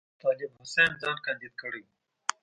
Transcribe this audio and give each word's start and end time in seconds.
طالب 0.21 0.51
حسین 0.59 0.91
ځان 1.01 1.17
کاندید 1.25 1.53
کړی 1.61 1.81
وو. 1.83 1.91